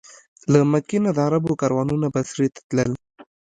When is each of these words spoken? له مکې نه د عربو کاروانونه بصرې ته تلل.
له 0.51 0.59
مکې 0.71 0.97
نه 1.03 1.11
د 1.13 1.17
عربو 1.27 1.59
کاروانونه 1.61 2.07
بصرې 2.15 2.47
ته 2.55 2.59
تلل. 2.69 2.91